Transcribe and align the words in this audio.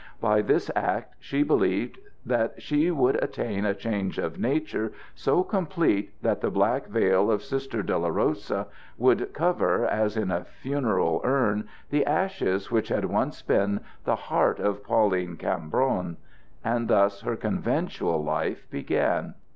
By 0.19 0.41
this 0.41 0.71
act 0.75 1.13
she 1.19 1.43
believed 1.43 1.99
that 2.25 2.59
she 2.59 2.89
would 2.89 3.23
attain 3.23 3.65
a 3.67 3.75
change 3.75 4.17
of 4.17 4.39
nature 4.39 4.93
so 5.13 5.43
complete 5.43 6.15
that 6.23 6.41
the 6.41 6.49
black 6.49 6.87
veil 6.87 7.29
of 7.29 7.43
Sister 7.43 7.83
Dolorosa 7.83 8.65
would 8.97 9.31
cover 9.35 9.85
as 9.85 10.17
in 10.17 10.31
a 10.31 10.43
funeral 10.63 11.21
urn 11.23 11.69
the 11.91 12.03
ashes 12.03 12.71
which 12.71 12.87
had 12.87 13.05
once 13.05 13.43
been 13.43 13.79
the 14.03 14.15
heart 14.15 14.59
of 14.59 14.83
Pauline 14.83 15.37
Cambron. 15.37 16.17
And 16.63 16.87
thus 16.87 17.21
her 17.21 17.35
conventual 17.35 18.23
life 18.23 18.67
began. 18.71 19.35